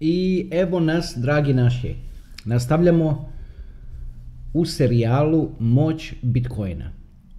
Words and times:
I 0.00 0.48
evo 0.52 0.80
nas, 0.80 1.14
dragi 1.16 1.54
naši. 1.54 1.94
Nastavljamo 2.44 3.32
u 4.52 4.64
serijalu 4.64 5.50
Moć 5.58 6.14
Bitcoina. 6.22 6.92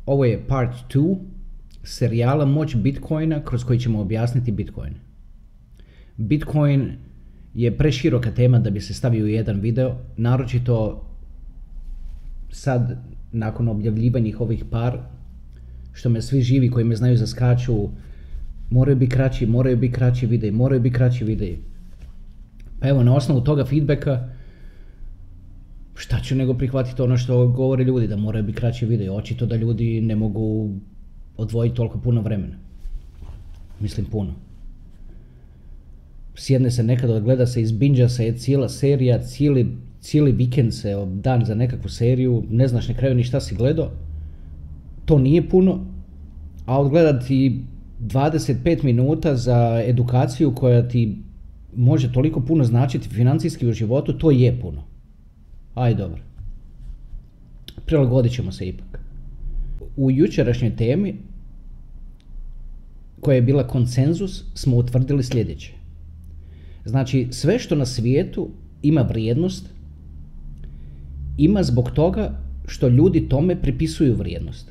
Ovo 0.06 0.26
je 0.26 0.48
part 0.48 0.76
2 0.94 1.18
serijala 1.84 2.46
Moć 2.46 2.76
Bitcoina 2.76 3.44
kroz 3.46 3.64
koji 3.64 3.80
ćemo 3.80 4.02
objasniti 4.02 4.52
Bitcoin. 4.52 4.94
Bitcoin 6.18 6.92
je 7.54 7.78
preširoka 7.78 8.32
tema 8.32 8.60
da 8.60 8.70
bi 8.70 8.82
se 8.82 8.94
stavio 8.94 9.26
u 9.26 9.28
jedan 9.28 9.60
video, 9.60 9.98
naročito 10.18 11.06
sad 12.50 12.98
nakon 13.32 13.68
objavljivanja 13.68 14.38
ovih 14.40 14.66
par, 14.72 15.00
što 15.94 16.10
me 16.10 16.22
svi 16.22 16.42
živi 16.42 16.70
koji 16.70 16.86
me 16.86 16.96
znaju 16.96 17.18
zaskaču, 17.18 17.90
moraju 18.70 18.98
biti 18.98 19.12
kraći, 19.12 19.46
moraju 19.46 19.78
biti 19.78 19.94
kraći 19.94 20.26
videi, 20.26 20.52
moraju 20.52 20.82
biti 20.82 20.96
kraći 20.96 21.24
videi. 21.24 21.71
Pa 22.82 22.88
evo, 22.88 23.04
na 23.04 23.16
osnovu 23.16 23.42
toga 23.42 23.66
feedbacka, 23.66 24.30
šta 25.96 26.20
ću 26.20 26.36
nego 26.36 26.54
prihvatiti 26.54 27.02
ono 27.02 27.18
što 27.18 27.48
govore 27.48 27.84
ljudi, 27.84 28.08
da 28.08 28.16
moraju 28.16 28.44
biti 28.44 28.58
kraći 28.58 28.86
videi. 28.86 29.10
Očito 29.10 29.46
da 29.46 29.56
ljudi 29.56 30.02
ne 30.02 30.16
mogu 30.16 30.70
odvojiti 31.38 31.76
toliko 31.76 32.00
puno 32.00 32.22
vremena. 32.22 32.56
Mislim 33.80 34.06
puno. 34.06 34.34
Sjedne 36.36 36.72
se 36.72 36.84
nekada, 36.84 37.20
gleda 37.20 37.48
se 37.48 37.62
iz 37.62 37.72
binđa 37.72 38.10
se 38.10 38.34
cijela 38.38 38.70
serija, 38.70 39.22
cijeli, 39.24 39.78
cijeli 40.00 40.32
vikend 40.32 40.74
se 40.74 40.96
dan 41.22 41.46
za 41.46 41.56
nekakvu 41.56 41.90
seriju, 41.90 42.44
ne 42.50 42.68
znaš 42.68 42.88
na 42.88 42.94
kraju 42.94 43.16
ni 43.16 43.24
šta 43.24 43.40
si 43.40 43.56
gledao. 43.56 43.92
To 45.06 45.20
nije 45.20 45.50
puno, 45.50 45.86
a 46.66 46.82
odgledati 46.82 47.62
25 48.00 48.84
minuta 48.84 49.36
za 49.36 49.84
edukaciju 49.86 50.56
koja 50.56 50.88
ti 50.88 51.18
može 51.76 52.14
toliko 52.14 52.42
puno 52.42 52.64
značiti 52.64 53.10
financijski 53.10 53.68
u 53.68 53.74
životu, 53.74 54.14
to 54.14 54.32
je 54.32 54.62
puno. 54.62 54.84
Aj 55.74 55.96
dobro. 55.96 56.22
Prilagodit 57.86 58.32
ćemo 58.32 58.52
se 58.52 58.68
ipak. 58.68 59.00
U 59.98 60.12
jučerašnjoj 60.12 60.76
temi, 60.76 61.16
koja 63.20 63.36
je 63.36 63.42
bila 63.42 63.68
konsenzus, 63.68 64.44
smo 64.54 64.78
utvrdili 64.78 65.24
sljedeće. 65.24 65.74
Znači, 66.86 67.28
sve 67.32 67.60
što 67.60 67.76
na 67.76 67.86
svijetu 67.86 68.50
ima 68.82 69.02
vrijednost, 69.02 69.70
ima 71.38 71.64
zbog 71.64 71.92
toga 71.92 72.40
što 72.68 72.88
ljudi 72.88 73.30
tome 73.30 73.62
pripisuju 73.62 74.16
vrijednost. 74.16 74.71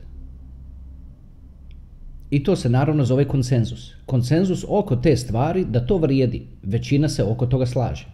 I 2.30 2.42
to 2.44 2.56
se 2.56 2.68
naravno 2.68 3.04
zove 3.04 3.28
konsenzus. 3.28 3.92
Konsenzus 4.06 4.64
oko 4.68 4.96
te 4.96 5.16
stvari 5.16 5.64
da 5.64 5.86
to 5.86 5.98
vrijedi. 5.98 6.46
Većina 6.62 7.08
se 7.08 7.24
oko 7.24 7.46
toga 7.46 7.66
slaže. 7.66 8.06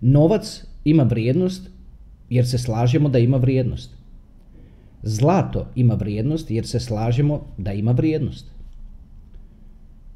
Novac 0.00 0.64
ima 0.84 1.02
vrijednost 1.02 1.70
jer 2.30 2.48
se 2.48 2.58
slažemo 2.58 3.08
da 3.08 3.18
ima 3.18 3.36
vrijednost. 3.36 3.90
Zlato 5.02 5.66
ima 5.74 5.94
vrijednost 5.94 6.50
jer 6.50 6.66
se 6.66 6.80
slažemo 6.80 7.46
da 7.58 7.72
ima 7.72 7.92
vrijednost. 7.92 8.46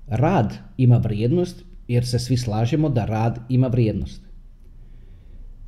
Rad 0.07 0.55
ima 0.77 0.97
vrijednost 0.97 1.65
jer 1.89 2.07
se 2.07 2.19
svi 2.19 2.37
slažemo 2.37 2.89
da 2.89 3.05
rad 3.05 3.39
ima 3.49 3.67
vrijednost. 3.67 4.23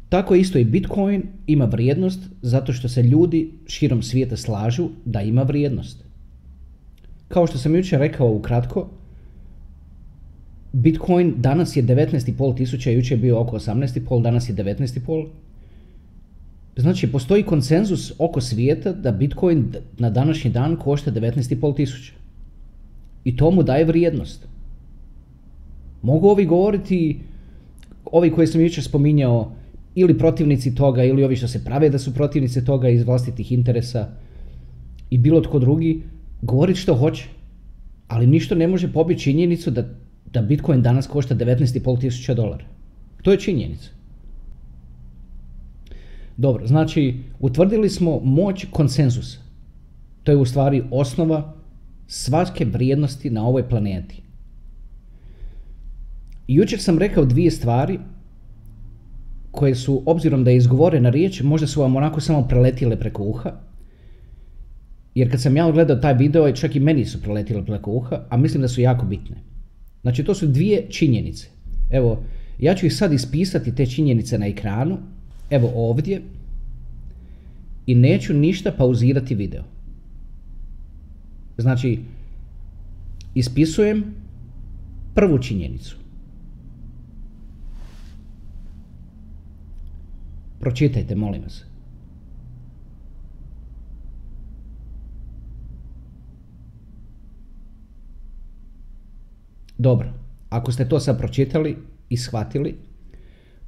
Tako 0.08 0.34
isto 0.34 0.58
i 0.58 0.64
Bitcoin 0.64 1.22
ima 1.46 1.64
vrijednost 1.64 2.20
zato 2.42 2.72
što 2.72 2.88
se 2.88 3.02
ljudi 3.02 3.52
širom 3.66 4.02
svijeta 4.02 4.36
slažu 4.36 4.88
da 5.04 5.22
ima 5.22 5.42
vrijednost. 5.42 6.07
Kao 7.28 7.46
što 7.46 7.58
sam 7.58 7.76
jučer 7.76 8.00
rekao 8.00 8.32
ukratko, 8.32 8.88
Bitcoin 10.72 11.34
danas 11.36 11.76
je 11.76 11.82
19,5 11.82 12.56
tisuća, 12.56 12.90
jučer 12.90 13.18
je 13.18 13.22
bio 13.22 13.40
oko 13.40 13.58
18,5, 13.58 14.22
danas 14.22 14.48
je 14.48 14.54
19,5. 14.54 15.26
Znači, 16.76 17.12
postoji 17.12 17.42
konsenzus 17.42 18.12
oko 18.18 18.40
svijeta 18.40 18.92
da 18.92 19.12
Bitcoin 19.12 19.72
na 19.98 20.10
današnji 20.10 20.50
dan 20.50 20.76
košta 20.76 21.10
19,5 21.10 21.76
tisuća. 21.76 22.12
I 23.24 23.36
to 23.36 23.50
mu 23.50 23.62
daje 23.62 23.84
vrijednost. 23.84 24.46
Mogu 26.02 26.28
ovi 26.28 26.46
govoriti, 26.46 27.20
ovi 28.04 28.30
koji 28.30 28.46
sam 28.46 28.60
jučer 28.60 28.84
spominjao, 28.84 29.52
ili 29.94 30.18
protivnici 30.18 30.74
toga, 30.74 31.04
ili 31.04 31.24
ovi 31.24 31.36
što 31.36 31.48
se 31.48 31.64
prave 31.64 31.88
da 31.90 31.98
su 31.98 32.14
protivnici 32.14 32.64
toga 32.64 32.88
iz 32.88 33.02
vlastitih 33.02 33.52
interesa, 33.52 34.08
i 35.10 35.18
bilo 35.18 35.40
tko 35.40 35.58
drugi, 35.58 36.02
govoriti 36.42 36.80
što 36.80 36.94
hoće, 36.94 37.28
ali 38.08 38.26
ništa 38.26 38.54
ne 38.54 38.68
može 38.68 38.92
pobiti 38.92 39.22
činjenicu 39.22 39.70
da, 39.70 39.84
da 40.32 40.42
Bitcoin 40.42 40.82
danas 40.82 41.06
košta 41.06 41.34
19,5 41.34 42.00
tisuća 42.00 42.34
dolara. 42.34 42.64
To 43.22 43.32
je 43.32 43.40
činjenica. 43.40 43.90
Dobro, 46.36 46.66
znači 46.66 47.14
utvrdili 47.40 47.88
smo 47.88 48.20
moć 48.20 48.66
konsenzusa. 48.70 49.38
To 50.22 50.32
je 50.32 50.36
u 50.36 50.44
stvari 50.44 50.82
osnova 50.90 51.54
svake 52.06 52.64
vrijednosti 52.64 53.30
na 53.30 53.46
ovoj 53.46 53.68
planeti. 53.68 54.22
jučer 56.48 56.80
sam 56.80 56.98
rekao 56.98 57.24
dvije 57.24 57.50
stvari 57.50 57.98
koje 59.50 59.74
su, 59.74 60.02
obzirom 60.06 60.44
da 60.44 60.50
je 60.50 60.56
izgovorena 60.56 61.10
riječ, 61.10 61.42
možda 61.42 61.66
su 61.66 61.80
vam 61.80 61.96
onako 61.96 62.20
samo 62.20 62.48
preletile 62.48 62.96
preko 62.96 63.22
uha, 63.22 63.52
jer 65.14 65.30
kad 65.30 65.42
sam 65.42 65.56
ja 65.56 65.70
gledao 65.70 65.96
taj 65.96 66.14
video, 66.14 66.52
čak 66.52 66.76
i 66.76 66.80
meni 66.80 67.04
su 67.04 67.22
proletile 67.22 67.64
preko 67.64 67.90
uha, 67.92 68.20
a 68.28 68.36
mislim 68.36 68.62
da 68.62 68.68
su 68.68 68.80
jako 68.80 69.06
bitne. 69.06 69.36
Znači 70.02 70.24
to 70.24 70.34
su 70.34 70.46
dvije 70.46 70.86
činjenice. 70.90 71.48
Evo, 71.90 72.22
ja 72.58 72.74
ću 72.74 72.86
ih 72.86 72.94
sad 72.94 73.12
ispisati 73.12 73.74
te 73.74 73.86
činjenice 73.86 74.38
na 74.38 74.46
ekranu, 74.46 74.98
evo 75.50 75.72
ovdje, 75.74 76.22
i 77.86 77.94
neću 77.94 78.34
ništa 78.34 78.72
pauzirati 78.72 79.34
video. 79.34 79.62
Znači, 81.58 81.98
ispisujem 83.34 84.04
prvu 85.14 85.38
činjenicu. 85.38 85.96
Pročitajte, 90.60 91.14
molim 91.14 91.42
vas. 91.42 91.64
Dobro, 99.78 100.12
ako 100.48 100.72
ste 100.72 100.88
to 100.88 101.00
sad 101.00 101.18
pročitali 101.18 101.78
i 102.08 102.16
shvatili, 102.16 102.78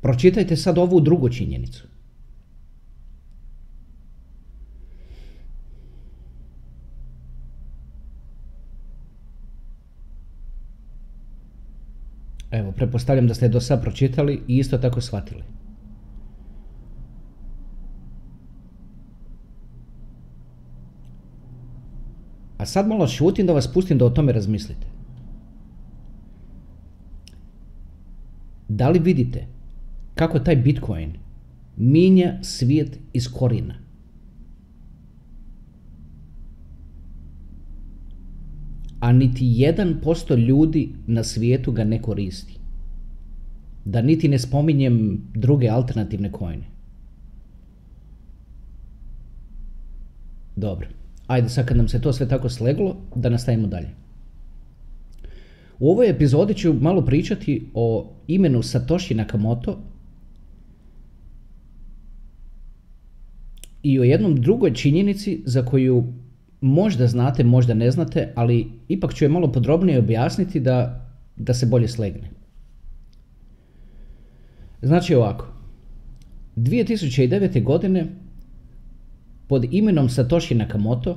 pročitajte 0.00 0.56
sad 0.56 0.78
ovu 0.78 1.00
drugu 1.00 1.28
činjenicu. 1.28 1.86
Evo, 12.50 12.72
prepostavljam 12.72 13.26
da 13.26 13.34
ste 13.34 13.48
do 13.48 13.60
sad 13.60 13.82
pročitali 13.82 14.42
i 14.48 14.58
isto 14.58 14.78
tako 14.78 15.00
shvatili. 15.00 15.42
A 22.58 22.66
sad 22.66 22.88
malo 22.88 23.08
šutim 23.08 23.46
da 23.46 23.52
vas 23.52 23.72
pustim 23.72 23.98
da 23.98 24.04
o 24.04 24.10
tome 24.10 24.32
razmislite. 24.32 24.99
Da 28.80 28.88
li 28.88 28.98
vidite 28.98 29.46
kako 30.14 30.38
taj 30.38 30.56
Bitcoin 30.56 31.12
minja 31.76 32.38
svijet 32.42 32.98
iz 33.12 33.28
korina? 33.32 33.74
A 39.00 39.12
niti 39.12 39.44
jedan 39.44 40.00
posto 40.02 40.34
ljudi 40.34 40.94
na 41.06 41.24
svijetu 41.24 41.72
ga 41.72 41.84
ne 41.84 42.02
koristi. 42.02 42.58
Da 43.84 44.02
niti 44.02 44.28
ne 44.28 44.38
spominjem 44.38 45.20
druge 45.34 45.68
alternativne 45.68 46.32
kojine. 46.32 46.64
Dobro. 50.56 50.88
Ajde 51.26 51.48
sad 51.48 51.66
kad 51.66 51.76
nam 51.76 51.88
se 51.88 52.00
to 52.00 52.12
sve 52.12 52.28
tako 52.28 52.48
sleglo, 52.48 52.96
da 53.14 53.28
nastavimo 53.28 53.66
dalje. 53.66 53.88
U 55.80 55.90
ovoj 55.90 56.10
epizodi 56.10 56.54
ću 56.54 56.74
malo 56.80 57.04
pričati 57.04 57.70
o 57.74 58.12
imenu 58.26 58.62
Satoshi 58.62 59.14
Nakamoto 59.14 59.78
i 63.82 64.00
o 64.00 64.04
jednom 64.04 64.36
drugoj 64.36 64.74
činjenici 64.74 65.42
za 65.44 65.64
koju 65.64 66.04
možda 66.60 67.06
znate, 67.06 67.44
možda 67.44 67.74
ne 67.74 67.90
znate, 67.90 68.32
ali 68.34 68.66
ipak 68.88 69.14
ću 69.14 69.24
je 69.24 69.28
malo 69.28 69.52
podrobnije 69.52 69.98
objasniti 69.98 70.60
da, 70.60 71.06
da 71.36 71.54
se 71.54 71.66
bolje 71.66 71.88
slegne. 71.88 72.30
Znači 74.82 75.14
ovako, 75.14 75.46
2009. 76.56 77.62
godine 77.62 78.06
pod 79.48 79.64
imenom 79.70 80.08
Satoshi 80.08 80.54
Nakamoto 80.54 81.16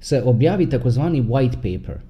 se 0.00 0.22
objavi 0.22 0.68
takozvani 0.68 1.22
white 1.22 1.56
paper– 1.56 2.00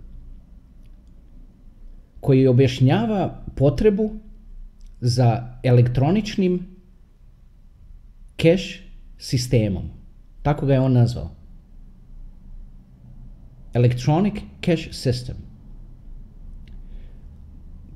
koji 2.20 2.46
objašnjava 2.46 3.42
potrebu 3.56 4.10
za 5.00 5.58
elektroničnim 5.62 6.66
cache 8.36 8.80
sistemom. 9.18 9.90
Tako 10.42 10.66
ga 10.66 10.74
je 10.74 10.80
on 10.80 10.92
nazvao. 10.92 11.30
Electronic 13.74 14.34
Cache 14.60 14.90
System. 14.92 15.34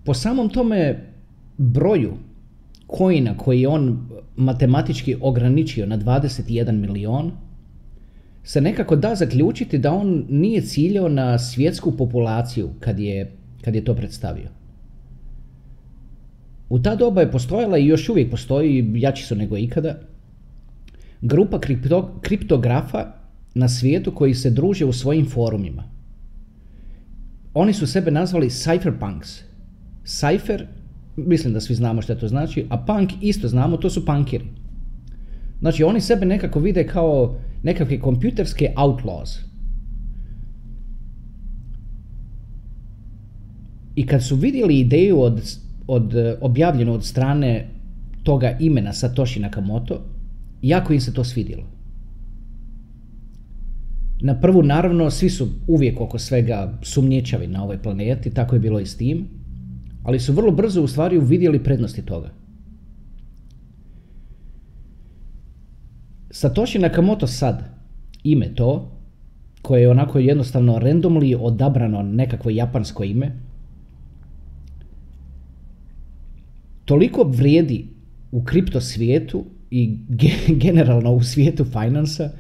Po 0.04 0.14
samom 0.14 0.48
tome 0.48 1.00
broju 1.56 2.16
kojina 2.86 3.36
koji 3.38 3.60
je 3.60 3.68
on 3.68 4.08
matematički 4.36 5.16
ograničio 5.20 5.86
na 5.86 5.98
21 5.98 6.72
milion, 6.72 7.32
se 8.42 8.60
nekako 8.60 8.96
da 8.96 9.14
zaključiti 9.14 9.78
da 9.78 9.92
on 9.92 10.26
nije 10.28 10.62
ciljao 10.62 11.08
na 11.08 11.38
svjetsku 11.38 11.96
populaciju 11.96 12.70
kad 12.80 12.98
je, 12.98 13.36
kad 13.64 13.74
je 13.74 13.84
to 13.84 13.94
predstavio. 13.94 14.48
U 16.68 16.78
ta 16.78 16.96
doba 16.96 17.20
je 17.20 17.30
postojala 17.30 17.78
i 17.78 17.86
još 17.86 18.08
uvijek 18.08 18.30
postoji, 18.30 18.92
jači 18.94 19.24
su 19.24 19.36
nego 19.36 19.56
ikada, 19.56 19.94
grupa 21.20 21.60
kripto, 21.60 22.18
kriptografa 22.20 23.06
na 23.54 23.68
svijetu 23.68 24.14
koji 24.14 24.34
se 24.34 24.50
druže 24.50 24.84
u 24.84 24.92
svojim 24.92 25.26
forumima. 25.30 25.84
Oni 27.54 27.72
su 27.72 27.86
sebe 27.86 28.10
nazvali 28.10 28.48
cypherpunks. 28.48 29.42
Cypher, 30.04 30.66
mislim 31.16 31.52
da 31.52 31.60
svi 31.60 31.74
znamo 31.74 32.02
što 32.02 32.14
to 32.14 32.28
znači, 32.28 32.66
a 32.70 32.78
punk 32.78 33.12
isto 33.20 33.48
znamo, 33.48 33.76
to 33.76 33.90
su 33.90 34.04
punkiri. 34.06 34.44
Znači 35.60 35.84
oni 35.84 36.00
sebe 36.00 36.26
nekako 36.26 36.60
vide 36.60 36.86
kao 36.86 37.38
nekakve 37.62 38.00
kompjuterske 38.00 38.72
outlaws. 38.76 39.53
I 43.94 44.06
kad 44.06 44.24
su 44.24 44.36
vidjeli 44.36 44.78
ideju 44.78 45.20
od, 45.20 45.58
od, 45.86 46.14
objavljenu 46.40 46.92
od 46.92 47.04
strane 47.04 47.68
toga 48.22 48.56
imena 48.60 48.92
Satoshi 48.92 49.40
Nakamoto, 49.40 50.00
jako 50.62 50.92
im 50.92 51.00
se 51.00 51.14
to 51.14 51.24
svidjelo. 51.24 51.64
Na 54.20 54.40
prvu, 54.40 54.62
naravno, 54.62 55.10
svi 55.10 55.30
su 55.30 55.48
uvijek 55.66 56.00
oko 56.00 56.18
svega 56.18 56.78
sumnječavi 56.82 57.46
na 57.46 57.64
ovoj 57.64 57.82
planeti, 57.82 58.30
tako 58.30 58.56
je 58.56 58.60
bilo 58.60 58.80
i 58.80 58.86
s 58.86 58.96
tim, 58.96 59.28
ali 60.02 60.20
su 60.20 60.32
vrlo 60.32 60.52
brzo 60.52 60.82
u 60.82 60.86
stvari 60.86 61.18
uvidjeli 61.18 61.64
prednosti 61.64 62.02
toga. 62.02 62.30
Satoshi 66.30 66.78
Nakamoto 66.78 67.26
sad, 67.26 67.62
ime 68.22 68.54
to, 68.54 68.90
koje 69.62 69.80
je 69.80 69.90
onako 69.90 70.18
jednostavno 70.18 70.78
randomly 70.78 71.36
odabrano 71.40 72.02
nekakvo 72.02 72.50
japansko 72.50 73.04
ime, 73.04 73.32
toliko 76.84 77.22
vrijedi 77.22 77.86
u 78.32 78.44
kripto 78.44 78.80
svijetu 78.80 79.44
i 79.70 79.96
generalno 80.64 81.12
u 81.12 81.22
svijetu 81.22 81.64
finansa 81.64 82.30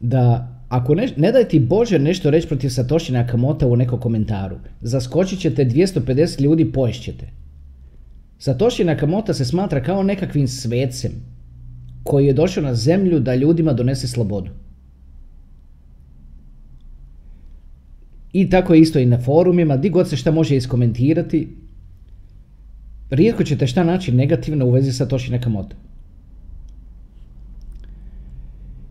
da 0.00 0.56
ako 0.68 0.94
ne, 0.94 1.08
ne 1.16 1.32
daj 1.32 1.48
ti 1.48 1.60
Bože 1.60 1.98
nešto 1.98 2.30
reći 2.30 2.48
protiv 2.48 2.68
Satoshi 2.68 3.12
Nakamoto 3.12 3.68
u 3.68 3.76
nekom 3.76 4.00
komentaru, 4.00 4.56
zaskočit 4.80 5.38
ćete 5.38 5.64
250 5.64 6.40
ljudi, 6.40 6.72
poješćete. 6.72 7.30
Satoshi 8.38 8.84
Nakamoto 8.84 9.34
se 9.34 9.44
smatra 9.44 9.82
kao 9.82 10.02
nekakvim 10.02 10.48
svecem 10.48 11.12
koji 12.02 12.26
je 12.26 12.32
došao 12.32 12.62
na 12.62 12.74
zemlju 12.74 13.20
da 13.20 13.34
ljudima 13.34 13.72
donese 13.72 14.08
slobodu. 14.08 14.50
I 18.32 18.50
tako 18.50 18.74
je 18.74 18.80
isto 18.80 18.98
i 18.98 19.06
na 19.06 19.18
forumima, 19.18 19.76
di 19.76 19.90
god 19.90 20.08
se 20.08 20.16
šta 20.16 20.30
može 20.30 20.56
iskomentirati, 20.56 21.48
rijetko 23.10 23.44
ćete 23.44 23.66
šta 23.66 23.84
naći 23.84 24.12
negativno 24.12 24.66
u 24.66 24.70
vezi 24.70 24.92
Satoshi 24.92 25.32
Nakamoto. 25.32 25.76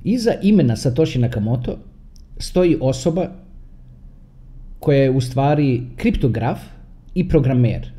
Iza 0.04 0.33
imena 0.42 0.75
Satoshi 0.75 1.19
Nakamoto 1.19 1.77
stoji 2.38 2.77
osoba 2.81 3.30
koja 4.80 4.98
je 4.98 5.12
u 5.12 5.21
stvari 5.21 5.83
kriptograf 5.95 6.60
i 7.16 7.30
programer 7.30 7.92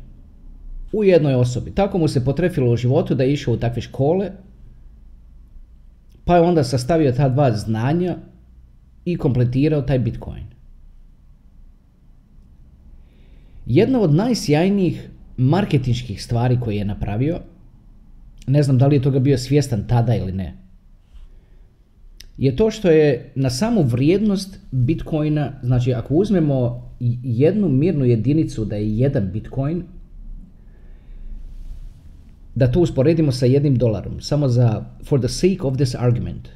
u 0.91 1.03
jednoj 1.03 1.33
osobi. 1.33 1.71
Tako 1.71 1.97
mu 1.97 2.07
se 2.07 2.25
potrefilo 2.25 2.71
u 2.71 2.75
životu 2.75 3.15
da 3.15 3.23
je 3.23 3.33
išao 3.33 3.53
u 3.53 3.57
takve 3.57 3.81
škole, 3.81 4.31
pa 6.25 6.35
je 6.35 6.41
onda 6.41 6.63
sastavio 6.63 7.11
ta 7.11 7.29
dva 7.29 7.51
znanja 7.51 8.17
i 9.05 9.17
kompletirao 9.17 9.81
taj 9.81 9.99
Bitcoin. 9.99 10.43
Jedna 13.65 13.99
od 13.99 14.13
najsjajnijih 14.13 15.09
marketinških 15.41 16.23
stvari 16.23 16.59
koje 16.59 16.75
je 16.75 16.85
napravio, 16.85 17.39
ne 18.47 18.63
znam 18.63 18.77
da 18.77 18.87
li 18.87 18.95
je 18.95 19.01
toga 19.01 19.19
bio 19.19 19.37
svjestan 19.37 19.87
tada 19.87 20.15
ili 20.15 20.31
ne, 20.31 20.57
je 22.37 22.55
to 22.55 22.71
što 22.71 22.89
je 22.89 23.31
na 23.35 23.49
samu 23.49 23.83
vrijednost 23.83 24.59
Bitcoina, 24.71 25.53
znači 25.63 25.93
ako 25.93 26.13
uzmemo 26.13 26.89
jednu 27.23 27.69
mirnu 27.69 28.05
jedinicu 28.05 28.65
da 28.65 28.75
je 28.75 28.97
jedan 28.97 29.31
Bitcoin, 29.31 29.83
da 32.55 32.71
to 32.71 32.79
usporedimo 32.79 33.31
sa 33.31 33.45
jednim 33.45 33.75
dolarom, 33.75 34.21
samo 34.21 34.47
za 34.47 34.85
for 35.05 35.19
the 35.19 35.27
sake 35.27 35.61
of 35.61 35.75
this 35.77 35.95
argument. 35.95 36.49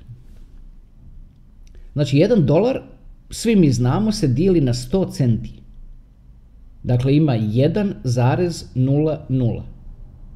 Znači 1.94 2.18
jedan 2.18 2.46
dolar, 2.46 2.82
svi 3.30 3.56
mi 3.56 3.72
znamo, 3.72 4.12
se 4.12 4.28
dijeli 4.28 4.62
na 4.62 4.74
100 4.74 5.14
centi. 5.14 5.65
Dakle 6.86 7.16
ima 7.16 7.34
1,00. 7.34 9.62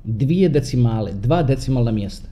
Dvije 0.03 0.49
decimale, 0.49 1.11
dva 1.13 1.43
decimalna 1.43 1.91
mjesta. 1.91 2.29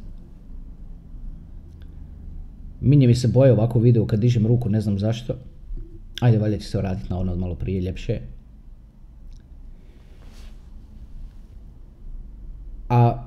Minje 2.81 3.07
mi 3.07 3.15
se 3.15 3.27
boje 3.27 3.51
ovako 3.51 3.79
video 3.79 4.05
kad 4.05 4.19
dižem 4.19 4.47
ruku, 4.47 4.69
ne 4.69 4.81
znam 4.81 4.99
zašto. 4.99 5.33
Ajde, 6.21 6.37
valjda 6.37 6.57
će 6.57 6.67
se 6.67 6.77
vratiti 6.77 7.09
na 7.09 7.19
ono 7.19 7.35
malo 7.35 7.55
prije, 7.55 7.81
ljepše. 7.81 8.19
A 12.89 13.23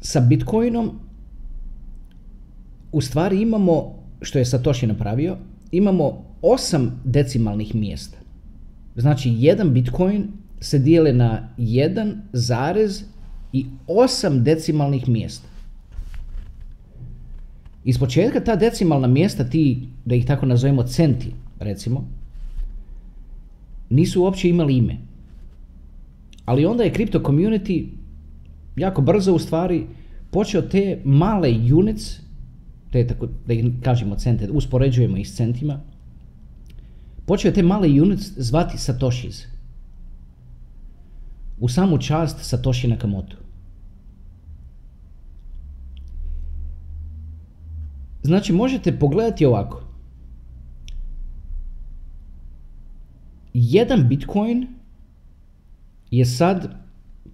sa 0.00 0.20
Bitcoinom 0.20 0.90
u 2.92 3.00
stvari 3.00 3.42
imamo, 3.42 3.94
što 4.20 4.38
je 4.38 4.44
Satoshi 4.44 4.86
napravio, 4.86 5.36
imamo 5.72 6.24
osam 6.42 7.00
decimalnih 7.04 7.74
mjesta. 7.74 8.17
Znači, 8.98 9.34
jedan 9.36 9.72
Bitcoin 9.72 10.26
se 10.60 10.78
dijeli 10.78 11.12
na 11.12 11.48
1 11.58 12.16
zarez 12.32 13.04
i 13.52 13.66
8 13.86 14.42
decimalnih 14.42 15.08
mjesta. 15.08 15.48
Iz 17.84 17.98
početka 17.98 18.40
ta 18.40 18.56
decimalna 18.56 19.06
mjesta, 19.06 19.44
ti, 19.44 19.88
da 20.04 20.14
ih 20.14 20.26
tako 20.26 20.46
nazovemo 20.46 20.82
centi, 20.82 21.32
recimo, 21.58 22.08
nisu 23.90 24.22
uopće 24.22 24.48
imali 24.48 24.76
ime. 24.76 24.96
Ali 26.44 26.66
onda 26.66 26.84
je 26.84 26.92
crypto 26.92 27.22
community 27.22 27.88
jako 28.76 29.02
brzo 29.02 29.34
u 29.34 29.38
stvari 29.38 29.86
počeo 30.30 30.62
te 30.62 31.00
male 31.04 31.50
units, 31.74 32.20
te 32.92 33.06
tako 33.06 33.28
da 33.46 33.52
ih 33.54 33.64
kažemo 33.82 34.16
cente, 34.16 34.50
uspoređujemo 34.50 35.16
ih 35.16 35.28
s 35.28 35.36
centima, 35.36 35.80
počeo 37.28 37.52
te 37.52 37.62
male 37.62 37.88
units 38.02 38.30
zvati 38.36 38.78
Satoshis. 38.78 39.46
U 41.60 41.68
samu 41.68 41.98
čast 41.98 42.38
Satoshi 42.40 42.88
Nakamoto. 42.88 43.36
Znači 48.22 48.52
možete 48.52 48.98
pogledati 48.98 49.46
ovako. 49.46 49.82
Jedan 53.54 54.08
Bitcoin 54.08 54.66
je 56.10 56.24
sad 56.24 56.74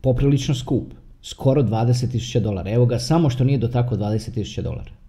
poprilično 0.01 0.55
skup. 0.55 0.93
Skoro 1.23 1.63
20.000 1.63 2.41
dolara. 2.41 2.71
Evo 2.71 2.87
ga, 2.87 2.99
samo 2.99 3.31
što 3.31 3.45
nije 3.45 3.59
do 3.59 3.69
tako 3.69 3.97
20.000 3.97 4.63
dolara. 4.63 5.04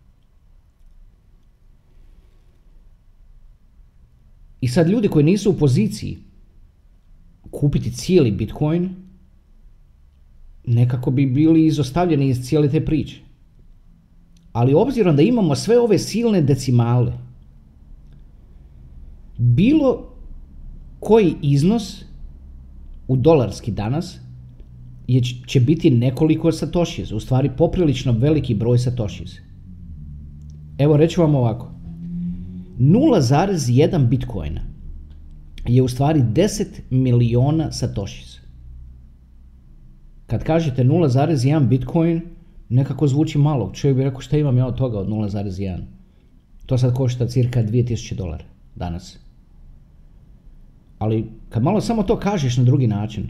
I 4.66 4.68
sad 4.68 4.90
ljudi 4.90 5.08
koji 5.08 5.26
nisu 5.26 5.52
u 5.52 5.58
poziciji 5.58 6.18
kupiti 7.52 7.92
cijeli 7.92 8.32
Bitcoin, 8.32 8.90
nekako 10.68 11.12
bi 11.12 11.26
bili 11.26 11.66
izostavljeni 11.66 12.30
iz 12.30 12.40
cijele 12.48 12.70
te 12.70 12.86
priče. 12.86 13.20
Ali 14.52 14.74
obzirom 14.74 15.16
da 15.16 15.22
imamo 15.22 15.56
sve 15.56 15.80
ove 15.80 16.00
silne 16.00 16.42
decimale, 16.42 17.14
bilo 19.38 20.10
koji 21.00 21.36
iznos 21.42 22.04
u 23.08 23.18
dolarski 23.18 23.72
danas 23.72 24.18
je, 25.08 25.22
će 25.48 25.60
biti 25.60 25.90
nekoliko 25.90 26.52
satoshis, 26.52 27.12
u 27.12 27.20
stvari 27.20 27.52
poprilično 27.58 28.12
veliki 28.12 28.56
broj 28.56 28.80
satoshis. 28.80 29.38
Evo 30.78 30.98
reću 30.98 31.22
vam 31.22 31.36
ovako. 31.36 31.75
0,1 32.80 34.08
bitcoina 34.08 34.62
je 35.68 35.84
u 35.84 35.88
stvari 35.88 36.22
10 36.22 36.66
miliona 36.90 37.72
satoshis. 37.72 38.40
Kad 40.28 40.44
kažete 40.44 40.84
0,1 40.84 41.68
bitcoin, 41.68 42.22
nekako 42.70 43.08
zvuči 43.08 43.38
malo. 43.38 43.72
Čovjek 43.74 43.98
bi 43.98 44.04
rekao 44.04 44.22
šta 44.22 44.38
imam 44.38 44.58
ja 44.58 44.68
od 44.68 44.78
toga 44.78 45.00
od 45.00 45.08
0,1. 45.08 45.80
To 46.66 46.78
sad 46.78 46.94
košta 46.94 47.28
cirka 47.28 47.64
2000 47.64 48.16
dolara 48.16 48.46
danas. 48.76 49.20
Ali 50.98 51.32
kad 51.50 51.64
malo 51.64 51.82
samo 51.82 52.04
to 52.04 52.20
kažeš 52.20 52.58
na 52.58 52.64
drugi 52.64 52.88
način, 52.88 53.28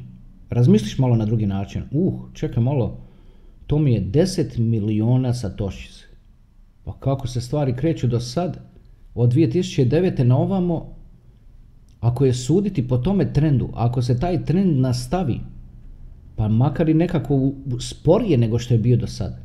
razmisliš 0.50 0.98
malo 0.98 1.16
na 1.16 1.26
drugi 1.26 1.46
način, 1.46 1.84
uh, 1.92 2.14
čekaj 2.34 2.64
malo, 2.64 2.98
to 3.68 3.80
mi 3.80 3.94
je 3.94 4.06
10 4.06 4.60
miliona 4.60 5.34
satoshis. 5.34 6.04
Pa 6.84 6.94
kako 7.00 7.28
se 7.28 7.42
stvari 7.42 7.76
kreću 7.76 8.08
do 8.08 8.20
sad, 8.20 8.75
od 9.16 9.34
2009. 9.34 10.24
na 10.24 10.38
ovamo, 10.38 10.96
ako 12.00 12.26
je 12.26 12.34
suditi 12.34 12.88
po 12.88 12.98
tome 12.98 13.34
trendu, 13.34 13.70
ako 13.74 14.02
se 14.02 14.20
taj 14.20 14.46
trend 14.46 14.80
nastavi, 14.80 15.40
pa 16.36 16.48
makar 16.48 16.90
i 16.90 16.94
nekako 16.94 17.52
sporije 17.80 18.38
nego 18.38 18.60
što 18.60 18.74
je 18.74 18.80
bio 18.80 18.98
do 18.98 19.08
sada, 19.08 19.38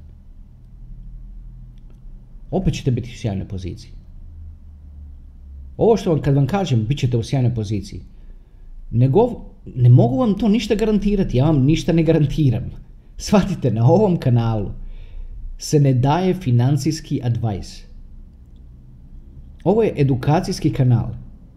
opet 2.51 2.75
ćete 2.75 2.91
biti 2.91 3.11
u 3.15 3.19
sjajnoj 3.19 3.49
poziciji. 3.49 3.91
Ovo 5.77 5.97
što 5.97 6.11
vam, 6.11 6.23
kad 6.23 6.35
vam 6.35 6.47
kažem, 6.47 6.85
bit 6.87 6.99
ćete 6.99 7.17
u 7.17 7.23
sjajnoj 7.23 7.55
poziciji, 7.55 8.01
nego, 8.91 9.45
ne 9.75 9.89
mogu 9.89 10.19
vam 10.19 10.35
to 10.39 10.49
ništa 10.49 10.75
garantirati, 10.75 11.37
ja 11.37 11.45
vam 11.45 11.65
ništa 11.65 11.93
ne 11.93 12.03
garantiram. 12.03 12.71
Shvatite, 13.17 13.71
na 13.71 13.87
ovom 13.87 14.17
kanalu 14.17 14.71
se 15.59 15.81
ne 15.81 15.95
daje 15.95 16.35
financijski 16.35 17.21
advice. 17.23 17.90
Ovo 19.65 19.83
je 19.83 19.95
edukacijski 19.97 20.73
kanal 20.73 21.09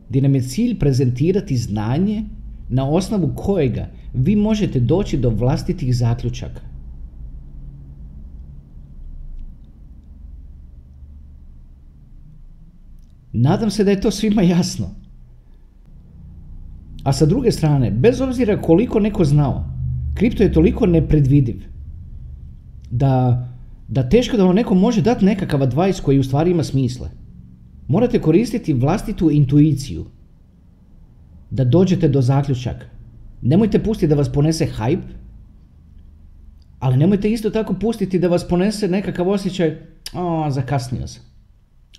gdje 0.09 0.21
nam 0.21 0.35
je 0.35 0.41
cilj 0.41 0.79
prezentirati 0.79 1.57
znanje 1.57 2.23
na 2.69 2.89
osnovu 2.89 3.33
kojega 3.35 3.87
vi 4.13 4.35
možete 4.35 4.79
doći 4.79 5.17
do 5.17 5.29
vlastitih 5.29 5.95
zaključaka. 5.95 6.61
Nadam 13.33 13.71
se 13.71 13.83
da 13.83 13.91
je 13.91 14.01
to 14.01 14.11
svima 14.11 14.41
jasno. 14.41 14.89
A 17.03 17.13
sa 17.13 17.25
druge 17.25 17.51
strane, 17.51 17.91
bez 17.91 18.21
obzira 18.21 18.61
koliko 18.61 18.99
neko 18.99 19.25
znao, 19.25 19.65
kripto 20.13 20.43
je 20.43 20.53
toliko 20.53 20.85
nepredvidiv 20.85 21.63
da, 22.91 23.47
da 23.87 24.09
teško 24.09 24.37
da 24.37 24.43
vam 24.43 24.55
neko 24.55 24.75
može 24.75 25.01
dati 25.01 25.25
nekakav 25.25 25.63
advice 25.63 26.01
koji 26.01 26.19
u 26.19 26.23
stvari 26.23 26.51
ima 26.51 26.63
smisla. 26.63 27.09
Morate 27.87 28.21
koristiti 28.21 28.73
vlastitu 28.73 29.31
intuiciju 29.31 30.05
da 31.49 31.63
dođete 31.63 32.09
do 32.09 32.21
zaključaka. 32.21 32.85
Nemojte 33.41 33.83
pustiti 33.83 34.07
da 34.07 34.15
vas 34.15 34.31
ponese 34.31 34.67
hype, 34.77 35.13
ali 36.79 36.97
nemojte 36.97 37.31
isto 37.31 37.49
tako 37.49 37.73
pustiti 37.73 38.19
da 38.19 38.27
vas 38.27 38.47
ponese 38.47 38.87
nekakav 38.87 39.29
osjećaj, 39.29 39.77
a 40.13 40.51
zakasnio 40.51 41.07
sam. 41.07 41.23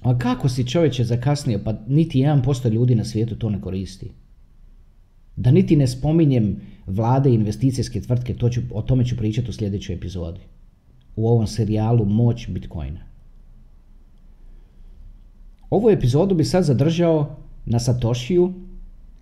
A 0.02 0.18
kako 0.18 0.48
si 0.48 0.68
čovječe 0.68 1.04
zakasnio, 1.04 1.60
pa 1.64 1.74
niti 1.88 2.18
1% 2.18 2.70
ljudi 2.70 2.94
na 2.94 3.04
svijetu 3.04 3.36
to 3.36 3.50
ne 3.50 3.60
koristi. 3.60 4.10
Da 5.36 5.50
niti 5.50 5.76
ne 5.76 5.86
spominjem 5.86 6.60
vlade 6.86 7.30
i 7.30 7.34
investicijske 7.34 8.00
tvrtke, 8.00 8.34
to 8.34 8.48
ću, 8.48 8.60
o 8.72 8.82
tome 8.82 9.04
ću 9.04 9.16
pričati 9.16 9.50
u 9.50 9.52
sljedećoj 9.52 9.94
epizodi. 9.94 10.40
U 11.16 11.28
ovom 11.28 11.46
serijalu 11.46 12.04
Moć 12.04 12.48
Bitcoina. 12.48 13.00
Ovu 15.74 15.90
epizodu 15.90 16.34
bi 16.34 16.44
sad 16.44 16.64
zadržao 16.64 17.36
na 17.66 17.78
Satoshiju, 17.78 18.52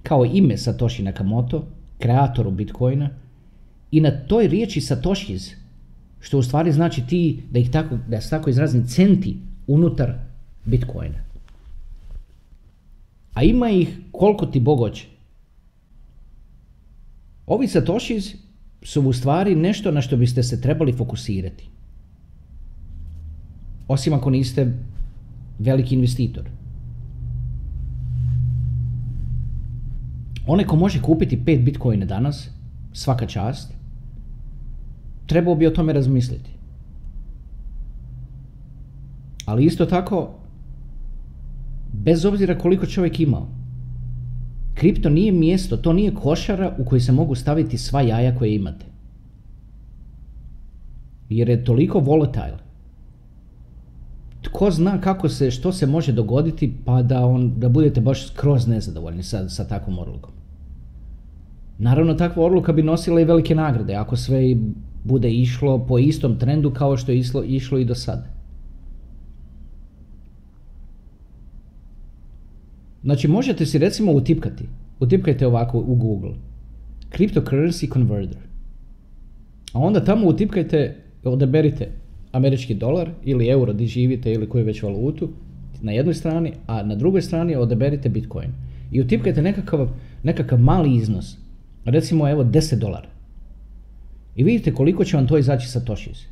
kao 0.03 0.25
ime 0.25 0.57
Satoshi 0.59 1.03
Nakamoto, 1.03 1.65
kreatoru 1.99 2.51
Bitcoina, 2.51 3.11
i 3.91 4.01
na 4.01 4.11
toj 4.11 4.49
riječi 4.49 4.81
Satoshis, 4.81 5.51
što 6.21 6.39
u 6.39 6.43
stvari 6.43 6.73
znači 6.73 7.07
ti, 7.07 7.43
da 7.51 7.59
ih 7.59 7.71
tako, 7.71 7.99
da 8.09 8.21
se 8.21 8.31
tako 8.31 8.51
izrazim, 8.51 8.87
centi 8.87 9.37
unutar 9.67 10.13
Bitcoina. 10.65 11.25
A 13.35 13.43
ima 13.43 13.71
ih 13.71 13.99
koliko 14.11 14.47
ti 14.47 14.61
Bog 14.61 14.79
hoće. 14.79 15.07
Ovi 17.47 17.69
Satoshis 17.69 18.35
su 18.83 19.01
u 19.01 19.13
stvari 19.13 19.55
nešto 19.55 19.91
na 19.91 20.01
što 20.03 20.17
biste 20.17 20.43
se 20.43 20.61
trebali 20.61 20.93
fokusirati. 20.93 21.69
Osim 23.89 24.15
ako 24.15 24.31
niste 24.31 24.73
veliki 25.59 25.95
investitor. 25.95 26.45
Onaj 30.47 30.67
ko 30.67 30.77
može 30.77 31.03
kupiti 31.03 31.37
5 31.37 31.65
bitcoina 31.65 32.07
danas, 32.07 32.51
svaka 32.93 33.27
čast, 33.27 33.73
trebao 35.27 35.55
bi 35.55 35.67
o 35.67 35.71
tome 35.71 35.93
razmisliti. 35.93 36.51
Ali 39.47 39.65
isto 39.65 39.87
tako, 39.87 40.31
bez 41.93 42.25
obzira 42.25 42.59
koliko 42.59 42.87
čovjek 42.87 43.21
imao, 43.21 43.49
kripto 44.75 45.11
nije 45.11 45.33
mjesto, 45.33 45.77
to 45.77 45.93
nije 45.93 46.15
košara 46.15 46.75
u 46.79 46.85
kojoj 46.85 47.01
se 47.01 47.13
mogu 47.13 47.35
staviti 47.35 47.79
sva 47.79 48.01
jaja 48.01 48.37
koje 48.39 48.55
imate. 48.55 48.87
Jer 51.29 51.49
je 51.49 51.65
toliko 51.65 51.99
volatile 51.99 52.72
tko 54.43 54.71
zna 54.71 55.01
kako 55.01 55.29
se, 55.29 55.51
što 55.51 55.73
se 55.73 55.87
može 55.87 56.13
dogoditi 56.13 56.75
pa 56.85 57.03
da, 57.03 57.27
on, 57.27 57.53
da 57.61 57.69
budete 57.69 58.01
baš 58.01 58.27
skroz 58.29 58.67
nezadovoljni 58.67 59.23
sa, 59.23 59.49
sa 59.49 59.69
takvom 59.69 59.99
odlukom. 59.99 60.33
Naravno, 61.79 62.15
takva 62.15 62.45
odluka 62.45 62.73
bi 62.73 62.83
nosila 62.83 63.21
i 63.21 63.25
velike 63.25 63.55
nagrade, 63.55 63.95
ako 63.95 64.17
sve 64.17 64.57
bude 65.05 65.31
išlo 65.31 65.87
po 65.87 65.99
istom 65.99 66.39
trendu 66.39 66.71
kao 66.71 66.97
što 66.97 67.13
je 67.13 67.19
išlo, 67.19 67.45
išlo 67.45 67.79
i 67.79 67.85
do 67.85 67.95
sada. 67.95 68.27
Znači, 73.03 73.29
možete 73.29 73.67
si 73.67 73.79
recimo 73.79 74.13
utipkati, 74.13 74.65
utipkajte 75.01 75.47
ovako 75.47 75.79
u 75.79 75.95
Google, 75.95 76.35
cryptocurrency 77.11 77.93
converter. 77.93 78.43
A 79.73 79.79
onda 79.79 80.05
tamo 80.05 80.27
utipkajte, 80.27 80.97
odaberite 81.25 82.02
američki 82.33 82.75
dolar 82.75 83.11
ili 83.25 83.49
euro 83.49 83.73
di 83.73 83.87
živite 83.87 84.33
ili 84.33 84.49
koju 84.49 84.65
već 84.65 84.83
valutu 84.83 85.29
na 85.83 85.93
jednoj 85.93 86.15
strani, 86.15 86.53
a 86.67 86.83
na 86.83 86.95
drugoj 86.95 87.23
strani 87.23 87.57
odaberite 87.57 88.09
Bitcoin. 88.09 88.51
I 88.93 89.01
utipkajte 89.01 89.43
nekakav, 89.43 89.89
nekakav 90.23 90.61
mali 90.61 90.97
iznos, 90.97 91.37
recimo 91.85 92.29
evo 92.31 92.45
10 92.45 92.79
dolara. 92.79 93.09
I 94.37 94.45
vidite 94.45 94.75
koliko 94.75 95.05
će 95.05 95.17
vam 95.17 95.27
to 95.27 95.39
izaći 95.39 95.69
sa 95.69 95.81
Toshis. 95.81 96.27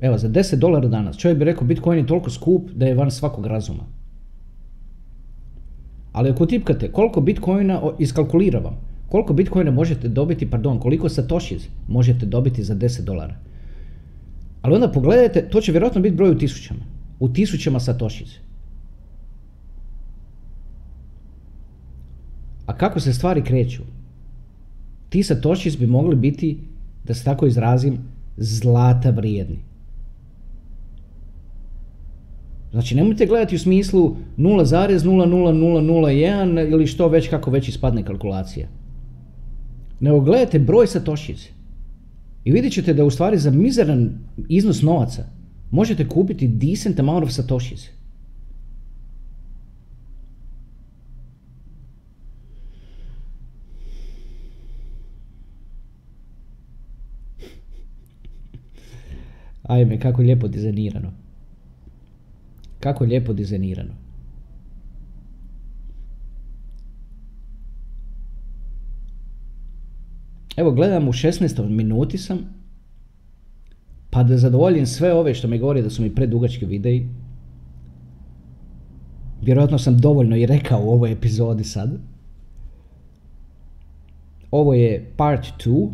Evo, 0.00 0.18
za 0.18 0.28
10 0.28 0.56
dolara 0.56 0.88
danas. 0.88 1.16
Čovjek 1.16 1.38
bi 1.38 1.44
rekao, 1.44 1.66
Bitcoin 1.66 1.98
je 1.98 2.06
toliko 2.06 2.30
skup 2.30 2.70
da 2.70 2.86
je 2.86 2.94
van 2.94 3.10
svakog 3.10 3.46
razuma. 3.46 3.84
Ali 6.12 6.30
ako 6.30 6.46
tipkate 6.46 6.92
koliko 6.92 7.20
Bitcoina, 7.20 7.82
iskalkulira 7.98 8.58
vam, 8.58 8.76
koliko 9.08 9.32
Bitcoina 9.32 9.70
možete 9.70 10.08
dobiti, 10.08 10.50
pardon, 10.50 10.80
koliko 10.80 11.08
Satoshis 11.08 11.68
možete 11.88 12.26
dobiti 12.26 12.64
za 12.64 12.74
10 12.74 13.04
dolara. 13.04 13.34
Ali 14.68 14.74
onda 14.74 14.92
pogledajte, 14.92 15.48
to 15.50 15.60
će 15.60 15.72
vjerojatno 15.72 16.00
biti 16.00 16.16
broj 16.16 16.30
u 16.30 16.38
tisućama. 16.38 16.80
U 17.20 17.28
tisućama 17.28 17.80
satošice. 17.80 18.38
A 22.66 22.76
kako 22.76 23.00
se 23.00 23.12
stvari 23.12 23.44
kreću? 23.44 23.82
Ti 25.08 25.22
satošis 25.22 25.78
bi 25.78 25.86
mogli 25.86 26.16
biti, 26.16 26.58
da 27.04 27.14
se 27.14 27.24
tako 27.24 27.46
izrazim, 27.46 27.98
zlata 28.36 29.10
vrijedni. 29.10 29.58
Znači, 32.70 32.94
nemojte 32.94 33.26
gledati 33.26 33.56
u 33.56 33.58
smislu 33.58 34.16
0,00001 34.36 36.72
ili 36.72 36.86
što 36.86 37.08
već 37.08 37.28
kako 37.28 37.50
već 37.50 37.68
ispadne 37.68 38.04
kalkulacija. 38.04 38.68
Nego 40.00 40.20
gledajte 40.20 40.58
broj 40.58 40.86
satošice. 40.86 41.57
I 42.48 42.52
vidjet 42.52 42.72
ćete 42.72 42.94
da 42.94 43.04
u 43.04 43.10
stvari 43.10 43.38
za 43.38 43.50
mizeran 43.50 44.18
iznos 44.48 44.82
novaca 44.82 45.24
možete 45.70 46.08
kupiti 46.08 46.48
decent 46.48 47.00
amount 47.00 47.24
of 47.24 47.32
satoshis. 47.32 47.88
Ajme, 59.62 60.00
kako 60.00 60.22
lijepo 60.22 60.48
dizajnirano. 60.48 61.12
Kako 62.80 63.04
lijepo 63.04 63.32
dizajnirano. 63.32 64.07
Evo 70.58 70.70
gledam 70.70 71.08
u 71.08 71.12
16. 71.12 71.68
minuti 71.68 72.18
sam, 72.18 72.38
pa 74.10 74.22
da 74.22 74.38
zadovoljim 74.38 74.86
sve 74.86 75.12
ove 75.14 75.34
što 75.34 75.48
mi 75.48 75.58
govori 75.58 75.82
da 75.82 75.90
su 75.90 76.02
mi 76.02 76.14
predugački 76.14 76.66
videi, 76.66 77.08
Vjerojatno 79.42 79.78
sam 79.78 79.98
dovoljno 79.98 80.36
i 80.36 80.46
rekao 80.46 80.82
u 80.84 80.90
ovoj 80.90 81.12
epizodi 81.12 81.64
sad. 81.64 81.98
Ovo 84.50 84.74
je 84.74 85.12
part 85.16 85.46
2 85.64 85.90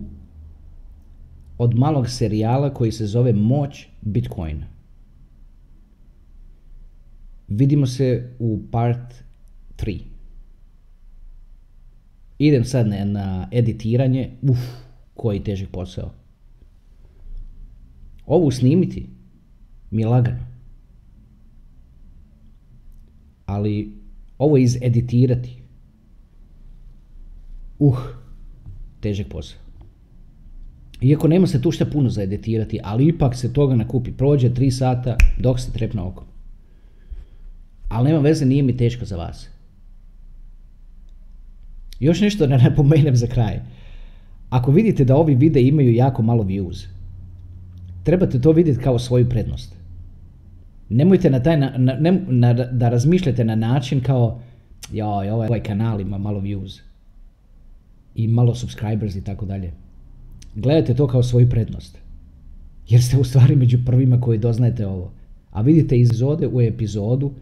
od 1.58 1.74
malog 1.74 2.08
serijala 2.08 2.74
koji 2.74 2.92
se 2.92 3.06
zove 3.06 3.32
Moć 3.32 3.86
Bitcoina. 4.00 4.66
Vidimo 7.48 7.86
se 7.86 8.30
u 8.38 8.60
part 8.72 9.14
3. 9.78 10.00
Idem 12.38 12.64
sad 12.64 12.88
na, 12.88 13.48
editiranje. 13.52 14.30
Uf, 14.42 14.58
koji 15.14 15.44
težak 15.44 15.68
posao. 15.68 16.10
Ovu 18.26 18.50
snimiti 18.50 19.06
mi 19.90 20.02
je 20.02 20.08
lagano. 20.08 20.46
Ali 23.46 23.92
ovo 24.38 24.56
izeditirati. 24.56 25.62
Uh, 27.78 27.98
težak 29.00 29.28
posao. 29.28 29.58
Iako 31.00 31.28
nema 31.28 31.46
se 31.46 31.62
tu 31.62 31.70
šta 31.70 31.86
puno 31.86 32.10
za 32.10 32.22
editirati, 32.22 32.80
ali 32.82 33.08
ipak 33.08 33.36
se 33.36 33.52
toga 33.52 33.76
nakupi. 33.76 34.12
Prođe 34.12 34.54
tri 34.54 34.70
sata 34.70 35.16
dok 35.38 35.60
se 35.60 35.72
trepne 35.72 36.02
oko. 36.02 36.24
Ali 37.88 38.08
nema 38.08 38.20
veze, 38.20 38.46
nije 38.46 38.62
mi 38.62 38.76
teško 38.76 39.04
za 39.04 39.16
vas. 39.16 39.53
Još 42.00 42.20
nešto 42.20 42.46
da 42.46 42.56
napomenem 42.58 43.16
za 43.16 43.26
kraj. 43.26 43.60
Ako 44.50 44.70
vidite 44.70 45.04
da 45.04 45.16
ovi 45.16 45.34
videi 45.34 45.68
imaju 45.68 45.94
jako 45.94 46.22
malo 46.22 46.42
views, 46.42 46.86
trebate 48.02 48.40
to 48.40 48.52
vidjeti 48.52 48.80
kao 48.80 48.98
svoju 48.98 49.28
prednost. 49.28 49.74
Nemojte 50.88 51.30
na 51.30 51.42
taj, 51.42 51.56
na, 51.56 51.72
na, 52.28 52.52
da 52.52 52.88
razmišljate 52.88 53.44
na 53.44 53.54
način 53.54 54.00
kao 54.00 54.40
joj, 54.92 55.30
ovaj, 55.30 55.46
ovaj 55.46 55.62
kanal 55.62 56.00
ima 56.00 56.18
malo 56.18 56.40
views 56.40 56.80
i 58.14 58.28
malo 58.28 58.54
subscribers 58.54 59.16
i 59.16 59.24
tako 59.24 59.46
dalje. 59.46 59.72
Gledajte 60.54 60.94
to 60.94 61.06
kao 61.06 61.22
svoju 61.22 61.48
prednost. 61.48 61.98
Jer 62.88 63.02
ste 63.02 63.18
u 63.18 63.24
stvari 63.24 63.56
među 63.56 63.78
prvima 63.86 64.20
koji 64.20 64.38
doznajete 64.38 64.86
ovo. 64.86 65.12
A 65.50 65.60
vidite 65.60 65.98
iz 65.98 66.08
epizode 66.08 66.48
u 66.48 66.60
epizodu 66.60 67.32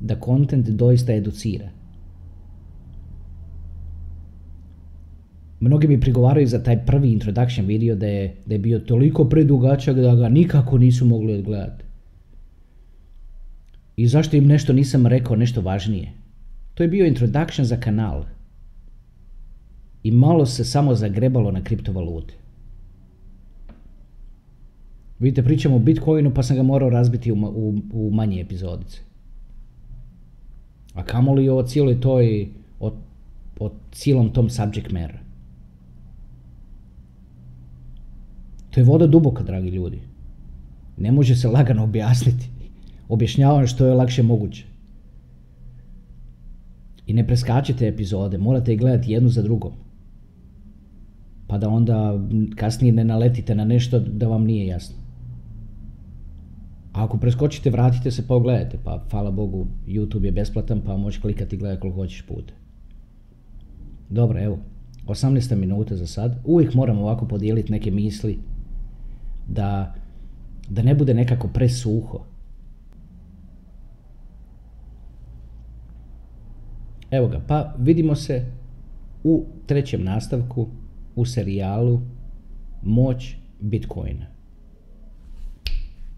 da 0.00 0.20
kontent 0.20 0.68
doista 0.68 1.14
educira. 1.14 1.68
Mnogi 5.60 5.88
mi 5.88 6.00
prigovaraju 6.00 6.46
za 6.46 6.62
taj 6.62 6.86
prvi 6.86 7.12
introduction 7.12 7.66
video 7.66 7.96
da 7.96 8.06
je, 8.06 8.36
da 8.46 8.54
je 8.54 8.58
bio 8.58 8.78
toliko 8.78 9.24
predugačak 9.24 9.96
da 9.96 10.14
ga 10.14 10.28
nikako 10.28 10.78
nisu 10.78 11.06
mogli 11.06 11.34
odgledati. 11.34 11.84
I 13.96 14.06
zašto 14.06 14.36
im 14.36 14.46
nešto 14.46 14.72
nisam 14.72 15.06
rekao, 15.06 15.36
nešto 15.36 15.60
važnije? 15.60 16.12
To 16.74 16.82
je 16.82 16.88
bio 16.88 17.06
introduction 17.06 17.64
za 17.66 17.76
kanal. 17.76 18.24
I 20.02 20.10
malo 20.10 20.46
se 20.46 20.64
samo 20.64 20.94
zagrebalo 20.94 21.50
na 21.50 21.64
kriptovalute. 21.64 22.34
Vidite, 25.18 25.42
pričamo 25.42 25.76
o 25.76 25.78
Bitcoinu 25.78 26.34
pa 26.34 26.42
sam 26.42 26.56
ga 26.56 26.62
morao 26.62 26.90
razbiti 26.90 27.32
u, 27.32 27.36
u, 27.36 27.74
u 27.92 28.10
manje 28.10 28.40
epizodice. 28.40 28.98
A 30.94 31.02
kamoli 31.04 31.48
o 31.48 31.62
cijeloj 31.62 32.00
toj, 32.00 32.48
o, 32.80 32.92
o 33.60 33.70
cijelom 33.92 34.32
tom 34.32 34.50
subject 34.50 34.90
matter. 34.92 35.25
To 38.76 38.80
je 38.80 38.84
voda 38.84 39.06
duboka, 39.06 39.42
dragi 39.42 39.68
ljudi. 39.68 39.98
Ne 40.96 41.12
može 41.12 41.36
se 41.36 41.48
lagano 41.48 41.84
objasniti. 41.84 42.48
Objašnjavam 43.08 43.66
što 43.66 43.86
je 43.86 43.94
lakše 43.94 44.22
moguće. 44.22 44.64
I 47.06 47.12
ne 47.12 47.26
preskačite 47.26 47.88
epizode, 47.88 48.38
morate 48.38 48.72
ih 48.72 48.78
gledati 48.78 49.12
jednu 49.12 49.28
za 49.28 49.42
drugom. 49.42 49.72
Pa 51.46 51.58
da 51.58 51.68
onda 51.68 52.20
kasnije 52.56 52.92
ne 52.92 53.04
naletite 53.04 53.54
na 53.54 53.64
nešto 53.64 53.98
da 53.98 54.28
vam 54.28 54.44
nije 54.44 54.66
jasno. 54.66 54.96
A 56.92 57.04
ako 57.04 57.18
preskočite, 57.18 57.70
vratite 57.70 58.10
se 58.10 58.26
pa 58.28 58.34
ogledajte. 58.34 58.78
Pa 58.84 59.04
hvala 59.10 59.30
Bogu, 59.30 59.66
YouTube 59.86 60.24
je 60.24 60.32
besplatan 60.32 60.80
pa 60.80 60.96
možeš 60.96 61.20
klikati 61.20 61.56
i 61.56 61.58
gledati 61.58 61.80
koliko 61.80 62.00
hoćeš 62.00 62.22
puta. 62.22 62.52
Dobro, 64.10 64.42
evo. 64.42 64.58
18 65.06 65.54
minuta 65.54 65.96
za 65.96 66.06
sad. 66.06 66.40
Uvijek 66.44 66.74
moram 66.74 66.98
ovako 66.98 67.28
podijeliti 67.28 67.72
neke 67.72 67.90
misli 67.90 68.38
da, 69.48 69.94
da 70.68 70.82
ne 70.82 70.94
bude 70.94 71.14
nekako 71.14 71.48
presuho. 71.48 72.24
Evo 77.10 77.28
ga, 77.28 77.40
pa 77.46 77.74
vidimo 77.78 78.14
se 78.14 78.52
u 79.24 79.46
trećem 79.66 80.04
nastavku 80.04 80.68
u 81.16 81.24
serijalu 81.24 82.00
Moć 82.82 83.34
Bitcoina. 83.60 84.35